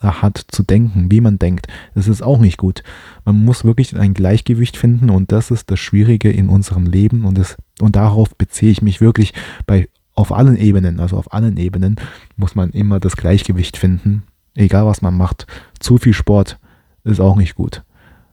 hat 0.00 0.44
zu 0.48 0.62
denken, 0.62 1.10
wie 1.10 1.20
man 1.20 1.38
denkt. 1.38 1.66
Das 1.94 2.06
ist 2.06 2.22
auch 2.22 2.38
nicht 2.38 2.58
gut. 2.58 2.82
Man 3.24 3.44
muss 3.44 3.64
wirklich 3.64 3.96
ein 3.96 4.14
Gleichgewicht 4.14 4.76
finden 4.76 5.10
und 5.10 5.32
das 5.32 5.50
ist 5.50 5.70
das 5.70 5.80
Schwierige 5.80 6.30
in 6.30 6.48
unserem 6.48 6.86
Leben 6.86 7.24
und, 7.24 7.36
das, 7.36 7.56
und 7.80 7.96
darauf 7.96 8.36
beziehe 8.36 8.70
ich 8.70 8.82
mich 8.82 9.00
wirklich 9.00 9.32
bei 9.66 9.88
auf 10.14 10.30
allen 10.30 10.56
Ebenen, 10.56 11.00
also 11.00 11.16
auf 11.16 11.32
allen 11.32 11.56
Ebenen 11.56 11.96
muss 12.36 12.54
man 12.54 12.70
immer 12.70 13.00
das 13.00 13.16
Gleichgewicht 13.16 13.78
finden, 13.78 14.24
egal 14.54 14.84
was 14.86 15.00
man 15.00 15.16
macht. 15.16 15.46
Zu 15.80 15.96
viel 15.96 16.12
Sport 16.12 16.58
ist 17.02 17.20
auch 17.20 17.36
nicht 17.36 17.54
gut. 17.54 17.82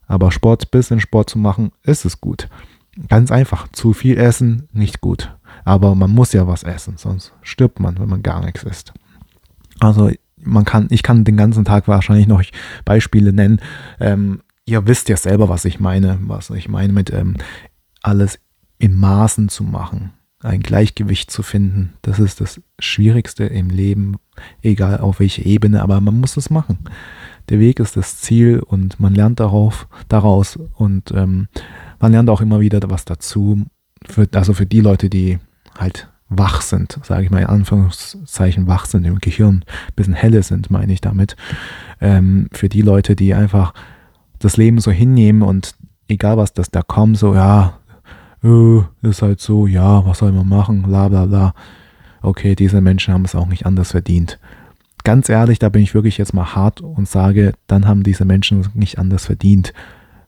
Aber 0.10 0.32
Sport, 0.32 0.72
bisschen 0.72 1.00
Sport 1.00 1.30
zu 1.30 1.40
machen, 1.40 1.72
ist 1.84 2.04
es 2.04 2.20
gut. 2.20 2.50
Ganz 3.08 3.32
einfach. 3.32 3.70
Zu 3.70 3.94
viel 3.94 4.18
essen, 4.18 4.68
nicht 4.74 5.00
gut. 5.00 5.34
Aber 5.64 5.96
man 5.96 6.12
muss 6.12 6.34
ja 6.34 6.48
was 6.48 6.64
essen, 6.64 6.98
sonst 6.98 7.32
stirbt 7.44 7.80
man, 7.80 8.00
wenn 8.00 8.10
man 8.10 8.24
gar 8.24 8.44
nichts 8.44 8.64
isst. 8.64 8.92
Also 9.80 10.12
man 10.36 10.66
kann, 10.66 10.88
ich 10.90 11.04
kann 11.04 11.24
den 11.24 11.38
ganzen 11.38 11.64
Tag 11.64 11.88
wahrscheinlich 11.88 12.28
noch 12.28 12.44
Beispiele 12.86 13.32
nennen. 13.32 13.62
Ähm, 14.00 14.42
ihr 14.66 14.88
wisst 14.88 15.10
ja 15.10 15.18
selber, 15.18 15.48
was 15.48 15.64
ich 15.66 15.80
meine, 15.80 16.18
was 16.22 16.50
ich 16.50 16.68
meine 16.70 16.92
mit 16.92 17.14
ähm, 17.14 17.38
alles 18.02 18.40
in 18.80 18.98
Maßen 18.98 19.50
zu 19.50 19.64
machen, 19.64 20.12
ein 20.42 20.62
Gleichgewicht 20.62 21.30
zu 21.30 21.44
finden. 21.44 21.94
Das 22.02 22.18
ist 22.18 22.42
das 22.42 22.62
Schwierigste 22.80 23.46
im 23.46 23.70
Leben, 23.70 24.18
egal 24.64 25.00
auf 25.00 25.20
welche 25.20 25.44
Ebene, 25.44 25.84
aber 25.84 26.02
man 26.02 26.20
muss 26.20 26.36
es 26.36 26.50
machen. 26.50 26.80
Der 27.50 27.60
Weg 27.60 27.80
ist 27.80 27.98
das 27.98 28.18
Ziel 28.18 28.60
und 28.60 29.00
man 29.00 29.16
lernt 29.16 29.40
darauf, 29.40 29.88
daraus 30.08 30.58
und 30.76 31.12
ähm, 31.12 31.48
man 32.00 32.12
lernt 32.12 32.30
auch 32.30 32.42
immer 32.42 32.60
wieder 32.60 32.80
was 32.90 33.06
dazu. 33.06 33.66
Für, 34.08 34.28
also 34.34 34.54
für 34.54 34.66
die 34.66 34.82
Leute, 34.82 35.10
die 35.10 35.40
halt 35.78 36.10
wach 36.30 36.62
sind, 36.62 37.00
sage 37.04 37.24
ich 37.24 37.32
mal 37.32 37.40
in 37.40 37.48
Anführungszeichen 37.48 38.68
wach 38.68 38.86
sind 38.86 39.06
im 39.06 39.20
Gehirn, 39.20 39.66
ein 39.68 39.94
bisschen 39.96 40.14
helle 40.14 40.44
sind, 40.44 40.70
meine 40.70 40.94
ich 40.94 41.02
damit. 41.02 41.36
Ähm, 42.00 42.50
für 42.52 42.70
die 42.70 42.84
Leute, 42.84 43.16
die 43.16 43.34
einfach 43.34 43.74
das 44.38 44.56
Leben 44.56 44.80
so 44.80 44.92
hinnehmen 44.92 45.42
und 45.42 45.76
egal 46.08 46.38
was 46.38 46.54
das 46.54 46.70
da 46.70 46.84
kommt, 46.84 47.18
so 47.18 47.34
ja, 47.34 47.80
äh, 48.44 48.82
ist 49.02 49.22
halt 49.22 49.42
so, 49.42 49.68
ja, 49.68 50.06
was 50.06 50.20
soll 50.20 50.32
man 50.32 50.48
machen, 50.48 50.84
bla 50.84 51.08
bla 51.10 51.26
bla. 51.26 51.54
Okay, 52.22 52.56
diese 52.56 52.80
Menschen 52.80 53.14
haben 53.14 53.26
es 53.26 53.36
auch 53.36 53.48
nicht 53.48 53.66
anders 53.66 53.92
verdient. 53.92 54.40
Ganz 55.10 55.28
ehrlich, 55.28 55.58
da 55.58 55.70
bin 55.70 55.82
ich 55.82 55.96
wirklich 55.96 56.20
jetzt 56.20 56.36
mal 56.36 56.54
hart 56.54 56.82
und 56.82 57.10
sage, 57.10 57.54
dann 57.66 57.88
haben 57.88 58.04
diese 58.04 58.26
Menschen 58.26 58.60
es 58.60 58.76
nicht 58.76 59.00
anders 59.00 59.26
verdient. 59.26 59.74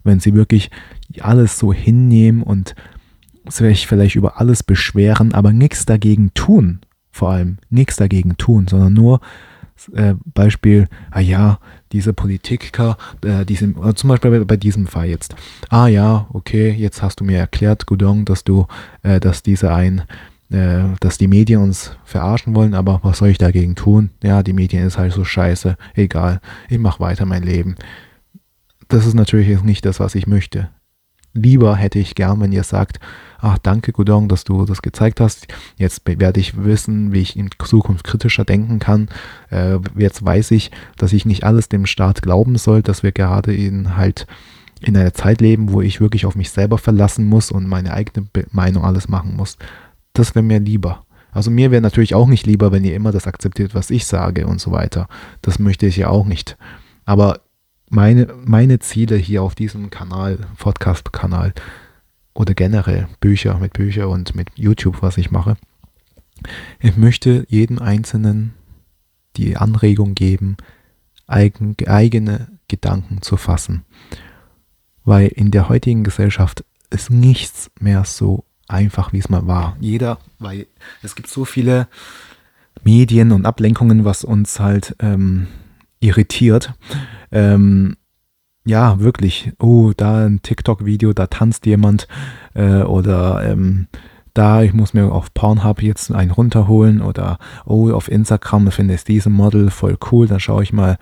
Wenn 0.04 0.20
sie 0.20 0.34
wirklich 0.34 0.72
alles 1.20 1.60
so 1.60 1.72
hinnehmen 1.72 2.42
und 2.42 2.74
sich 3.48 3.86
vielleicht 3.86 4.16
über 4.16 4.42
alles 4.42 4.64
beschweren, 4.64 5.36
aber 5.36 5.54
nichts 5.54 5.86
dagegen 5.86 6.34
tun. 6.34 6.80
Vor 7.12 7.30
allem 7.30 7.60
nichts 7.70 7.98
dagegen 7.98 8.38
tun, 8.38 8.66
sondern 8.68 8.94
nur 8.94 9.22
äh, 9.94 10.16
Beispiel, 10.26 10.88
ah 11.12 11.20
ja, 11.20 11.60
diese 11.92 12.14
Politiker, 12.14 12.98
äh, 13.24 13.46
diese, 13.46 13.76
zum 13.94 14.08
Beispiel 14.08 14.32
bei, 14.32 14.46
bei, 14.46 14.58
diesem 14.58 14.88
Fall 14.88 15.10
jetzt. 15.10 15.36
Ah 15.70 15.90
ja, 15.90 16.26
okay, 16.34 16.72
jetzt 16.72 17.04
hast 17.04 17.20
du 17.20 17.24
mir 17.24 17.38
erklärt, 17.38 17.86
Gudong, 17.86 18.26
dass 18.26 18.44
du, 18.44 18.66
äh, 19.04 19.20
dass 19.20 19.44
diese 19.44 19.76
ein, 19.76 20.06
äh, 20.52 20.96
dass 21.00 21.18
die 21.18 21.28
Medien 21.28 21.62
uns 21.62 21.96
verarschen 22.04 22.56
wollen, 22.56 22.74
aber 22.74 23.00
was 23.04 23.20
soll 23.20 23.30
ich 23.30 23.38
dagegen 23.38 23.76
tun? 23.76 24.10
Ja, 24.22 24.44
die 24.44 24.54
Medien 24.54 24.86
ist 24.86 24.98
halt 24.98 25.14
so 25.14 25.24
scheiße, 25.24 25.78
egal, 25.96 26.42
ich 26.70 26.78
mach 26.78 27.00
weiter 27.00 27.26
mein 27.26 27.44
Leben. 27.44 27.76
Das 28.88 29.06
ist 29.06 29.14
natürlich 29.14 29.64
nicht 29.64 29.86
das, 29.86 30.00
was 30.00 30.16
ich 30.16 30.28
möchte. 30.28 30.70
Lieber 31.34 31.78
hätte 31.78 32.00
ich 32.00 32.16
gern, 32.16 32.42
wenn 32.42 32.52
ihr 32.52 32.64
sagt, 32.64 33.00
ach 33.40 33.58
danke 33.58 33.94
Gudong, 33.94 34.28
dass 34.28 34.44
du 34.44 34.66
das 34.66 34.82
gezeigt 34.82 35.22
hast. 35.22 35.48
Jetzt 35.78 36.02
werde 36.06 36.42
ich 36.42 36.62
wissen, 36.62 37.14
wie 37.14 37.22
ich 37.22 37.38
in 37.38 37.50
Zukunft 37.64 38.04
kritischer 38.04 38.44
denken 38.44 38.80
kann. 38.80 39.08
Äh, 39.50 39.80
jetzt 39.98 40.26
weiß 40.26 40.52
ich, 40.52 40.72
dass 40.98 41.14
ich 41.14 41.26
nicht 41.26 41.46
alles 41.46 41.70
dem 41.70 41.86
Staat 41.86 42.22
glauben 42.22 42.58
soll, 42.58 42.82
dass 42.82 43.04
wir 43.04 43.14
gerade 43.14 43.56
in 43.56 43.96
halt 43.96 44.28
in 44.82 44.98
einer 44.98 45.14
Zeit 45.14 45.42
leben, 45.42 45.72
wo 45.72 45.82
ich 45.82 46.02
wirklich 46.02 46.26
auf 46.26 46.36
mich 46.36 46.50
selber 46.50 46.78
verlassen 46.78 47.26
muss 47.28 47.52
und 47.52 47.68
meine 47.68 47.94
eigene 47.94 48.28
Meinung 48.52 48.84
alles 48.84 49.08
machen 49.08 49.36
muss. 49.36 49.58
Das 50.14 50.36
wäre 50.36 50.44
mir 50.44 50.60
lieber. 50.60 51.06
Also 51.32 51.50
mir 51.50 51.72
wäre 51.72 51.82
natürlich 51.82 52.14
auch 52.14 52.28
nicht 52.28 52.46
lieber, 52.46 52.72
wenn 52.72 52.84
ihr 52.84 52.96
immer 52.96 53.12
das 53.12 53.28
akzeptiert, 53.28 53.74
was 53.74 53.90
ich 53.90 54.06
sage 54.06 54.48
und 54.48 54.60
so 54.60 54.72
weiter. 54.72 55.08
Das 55.42 55.60
möchte 55.60 55.86
ich 55.86 55.98
ja 55.98 56.10
auch 56.10 56.26
nicht. 56.26 56.58
Aber 57.06 57.42
meine, 57.90 58.34
meine 58.46 58.80
Ziele 58.80 59.16
hier 59.16 59.44
auf 59.44 59.56
diesem 59.56 59.90
Kanal, 59.90 60.40
Podcast-Kanal, 60.58 61.54
oder 62.34 62.54
generell 62.54 63.08
Bücher 63.20 63.58
mit 63.58 63.74
Büchern 63.74 64.08
und 64.08 64.36
mit 64.36 64.50
YouTube, 64.56 65.02
was 65.02 65.18
ich 65.18 65.32
mache. 65.32 65.58
Ich 66.80 66.98
möchte 66.98 67.46
jedem 67.50 67.80
Einzelnen 67.80 68.54
die 69.36 69.58
Anregung 69.58 70.16
geben, 70.16 70.58
eigen, 71.28 71.76
eigene 71.86 72.48
Gedanken 72.68 73.22
zu 73.22 73.38
fassen. 73.38 73.84
Weil 75.04 75.28
in 75.28 75.52
der 75.52 75.70
heutigen 75.70 76.04
Gesellschaft 76.04 76.64
ist 76.90 77.10
nichts 77.10 77.72
mehr 77.80 78.06
so 78.06 78.46
einfach, 78.72 79.14
wie 79.14 79.20
es 79.20 79.30
mal 79.30 79.48
war. 79.48 79.76
Jeder, 79.80 80.18
weil 80.40 80.68
es 81.04 81.16
gibt 81.16 81.30
so 81.30 81.46
viele 81.46 81.88
Medien 82.84 83.32
und 83.32 83.46
Ablenkungen, 83.46 84.06
was 84.06 84.24
uns 84.24 84.60
halt 84.60 84.96
ähm, 85.00 85.48
irritiert. 86.00 86.74
Ähm, 87.32 87.98
ja, 88.66 89.00
wirklich, 89.00 89.52
oh, 89.60 89.92
da 89.96 90.26
ein 90.26 90.42
TikTok-Video, 90.42 91.14
da 91.14 91.28
tanzt 91.28 91.66
jemand 91.66 92.08
äh, 92.54 92.84
oder 92.84 93.44
ähm, 93.44 93.88
da, 94.34 94.62
ich 94.62 94.74
muss 94.74 94.94
mir 94.94 95.12
auf 95.12 95.34
Pornhub 95.34 95.82
jetzt 95.82 96.12
einen 96.12 96.32
runterholen 96.32 97.02
oder 97.02 97.38
oh, 97.66 97.92
auf 97.92 98.10
Instagram 98.10 98.72
finde 98.72 98.94
ich 98.94 99.04
diesen 99.04 99.34
Model 99.34 99.72
voll 99.72 99.98
cool, 100.12 100.28
dann 100.28 100.40
schaue 100.40 100.64
ich 100.64 100.74
mal 100.74 100.98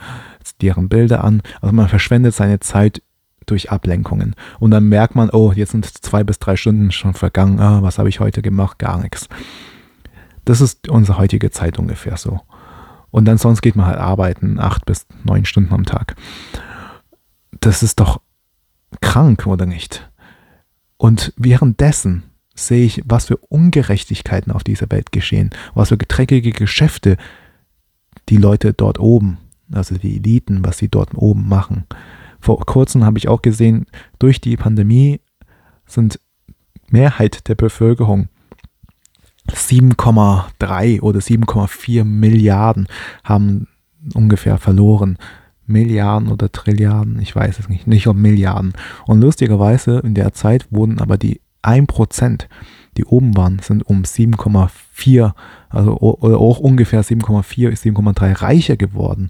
deren 0.62 0.90
Bilder 0.90 1.24
an. 1.24 1.42
Also 1.62 1.76
man 1.76 1.88
verschwendet 1.88 2.34
seine 2.34 2.60
Zeit 2.60 3.02
durch 3.50 3.72
Ablenkungen 3.72 4.36
und 4.60 4.72
dann 4.72 4.90
merkt 4.90 5.16
man, 5.16 5.30
oh, 5.30 5.52
jetzt 5.54 5.72
sind 5.72 5.86
zwei 5.86 6.24
bis 6.24 6.40
drei 6.40 6.56
Stunden 6.56 6.92
schon 6.92 7.14
vergangen, 7.14 7.60
ah, 7.60 7.82
was 7.82 7.98
habe 7.98 8.10
ich 8.10 8.20
heute 8.20 8.42
gemacht? 8.42 8.80
Gar 8.80 9.00
nichts. 9.00 9.28
Das 10.46 10.62
ist 10.62 10.90
unsere 10.90 11.18
heutige 11.18 11.52
Zeit 11.52 11.80
ungefähr 11.80 12.18
so. 12.18 12.42
Und 13.12 13.26
dann 13.26 13.38
sonst 13.38 13.62
geht 13.62 13.76
man 13.76 13.88
halt 13.88 13.98
arbeiten, 13.98 14.60
acht 14.60 14.86
bis 14.86 15.08
neun 15.24 15.46
Stunden 15.46 15.74
am 15.74 15.86
Tag 15.86 16.16
das 17.60 17.84
ist 17.84 18.00
doch 18.00 18.22
krank, 19.02 19.46
oder 19.48 19.66
nicht? 19.66 20.10
Und 20.98 21.34
währenddessen 21.38 22.24
sehe 22.56 22.86
ich, 22.86 23.02
was 23.06 23.26
für 23.26 23.38
Ungerechtigkeiten 23.38 24.52
auf 24.52 24.64
dieser 24.64 24.90
Welt 24.92 25.12
geschehen, 25.12 25.52
was 25.74 25.90
für 25.90 25.98
dreckige 25.98 26.52
Geschäfte 26.52 27.18
die 28.28 28.38
Leute 28.38 28.74
dort 28.74 29.00
oben, 29.00 29.38
also 29.72 29.98
die 29.98 30.18
Eliten, 30.18 30.66
was 30.66 30.78
sie 30.78 30.90
dort 30.90 31.16
oben 31.16 31.48
machen. 31.48 31.86
Vor 32.40 32.60
kurzem 32.66 33.06
habe 33.06 33.18
ich 33.18 33.28
auch 33.28 33.42
gesehen, 33.42 33.86
durch 34.18 34.42
die 34.42 34.58
Pandemie 34.58 35.22
sind 35.86 36.20
Mehrheit 36.90 37.48
der 37.48 37.56
Bevölkerung 37.56 38.30
7,3 39.50 41.02
oder 41.02 41.20
7,4 41.20 42.04
Milliarden 42.04 42.88
haben 43.24 43.68
ungefähr 44.14 44.58
verloren 44.58 45.18
Milliarden 45.66 46.30
oder 46.30 46.52
Trilliarden, 46.52 47.20
ich 47.22 47.36
weiß 47.36 47.60
es 47.60 47.70
nicht, 47.70 47.86
nicht 47.86 48.08
um 48.08 48.20
Milliarden. 48.20 48.74
Und 49.06 49.22
lustigerweise 49.22 50.00
in 50.00 50.16
der 50.16 50.34
Zeit 50.34 50.68
wurden 50.72 51.00
aber 51.00 51.18
die 51.18 51.42
1%, 51.62 52.48
die 52.98 53.06
oben 53.06 53.38
waren, 53.38 53.60
sind 53.60 53.86
um 53.86 54.02
7,4, 54.02 55.34
also 55.70 55.98
oder 55.98 56.40
auch 56.40 56.60
ungefähr 56.60 57.04
7,4, 57.04 57.70
7,3 57.72 58.42
reicher 58.42 58.78
geworden. 58.78 59.30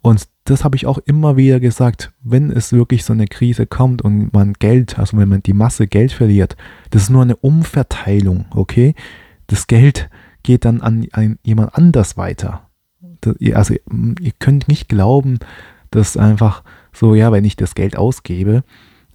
Und 0.00 0.28
das 0.44 0.64
habe 0.64 0.76
ich 0.76 0.86
auch 0.86 0.98
immer 0.98 1.36
wieder 1.36 1.60
gesagt, 1.60 2.12
wenn 2.22 2.50
es 2.50 2.72
wirklich 2.72 3.04
so 3.04 3.12
eine 3.12 3.26
Krise 3.26 3.66
kommt 3.66 4.02
und 4.02 4.32
man 4.32 4.54
Geld, 4.54 4.98
also 4.98 5.16
wenn 5.16 5.28
man 5.28 5.42
die 5.42 5.52
Masse 5.52 5.86
Geld 5.86 6.12
verliert, 6.12 6.56
das 6.90 7.02
ist 7.02 7.10
nur 7.10 7.22
eine 7.22 7.36
Umverteilung, 7.36 8.46
okay? 8.50 8.94
Das 9.48 9.66
Geld 9.66 10.08
geht 10.42 10.64
dann 10.64 10.80
an, 10.80 11.06
an 11.12 11.38
jemand 11.42 11.74
anders 11.74 12.16
weiter. 12.16 12.68
Also 13.52 13.74
ihr 13.74 14.32
könnt 14.38 14.68
nicht 14.68 14.88
glauben, 14.88 15.38
dass 15.90 16.16
einfach 16.16 16.62
so, 16.92 17.14
ja, 17.14 17.32
wenn 17.32 17.44
ich 17.44 17.56
das 17.56 17.74
Geld 17.74 17.96
ausgebe, 17.96 18.62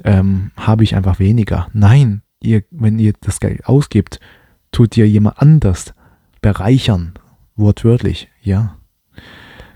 ähm, 0.04 0.52
habe 0.58 0.84
ich 0.84 0.96
einfach 0.96 1.20
weniger. 1.20 1.70
Nein, 1.74 2.22
ihr, 2.42 2.64
wenn 2.72 3.00
ihr 3.00 3.14
das 3.22 3.40
Geld 3.40 3.66
ausgibt, 3.66 4.20
tut 4.72 4.98
ihr 4.98 5.08
jemand 5.08 5.40
anders 5.40 5.94
bereichern, 6.42 7.14
wortwörtlich, 7.56 8.30
ja. 8.42 8.78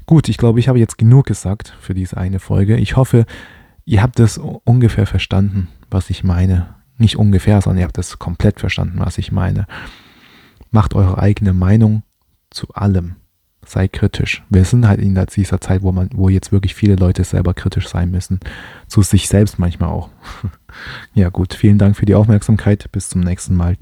Gut, 0.08 0.30
ich 0.30 0.38
glaube, 0.38 0.62
ich 0.62 0.70
habe 0.70 0.80
jetzt 0.80 0.98
genug 0.98 1.26
gesagt 1.26 1.76
für 1.82 1.94
diese 1.94 2.16
eine 2.16 2.40
Folge. 2.40 2.78
Ich 2.78 2.96
hoffe, 2.96 3.26
ihr 3.84 4.02
habt 4.02 4.22
es 4.22 4.38
ungefähr 4.38 5.06
verstanden, 5.06 5.68
was 5.92 6.10
ich 6.10 6.24
meine. 6.24 6.76
Nicht 6.98 7.18
ungefähr, 7.18 7.62
sondern 7.62 7.80
ihr 7.80 7.84
habt 7.84 7.98
es 7.98 8.18
komplett 8.18 8.62
verstanden, 8.62 9.00
was 9.00 9.18
ich 9.18 9.34
meine. 9.34 9.68
Macht 10.72 10.96
eure 10.96 11.18
eigene 11.18 11.52
Meinung 11.52 12.04
zu 12.50 12.74
allem. 12.74 13.18
Sei 13.66 13.90
kritisch. 13.90 14.44
Wir 14.50 14.64
sind 14.64 14.88
halt 14.88 15.02
in 15.02 15.14
dieser 15.36 15.60
Zeit, 15.60 15.82
wo 15.82 15.92
man, 15.92 16.10
wo 16.14 16.30
jetzt 16.30 16.54
wirklich 16.54 16.74
viele 16.74 16.96
Leute 16.96 17.26
selber 17.26 17.54
kritisch 17.54 17.90
sein 17.90 18.10
müssen. 18.10 18.40
Zu 18.88 19.02
sich 19.02 19.28
selbst 19.28 19.60
manchmal 19.60 19.90
auch. 19.90 20.10
ja 21.16 21.28
gut, 21.28 21.54
vielen 21.54 21.80
Dank 21.80 21.98
für 21.98 22.06
die 22.06 22.16
Aufmerksamkeit. 22.16 22.90
Bis 22.94 23.10
zum 23.10 23.20
nächsten 23.20 23.58
Mal. 23.58 23.76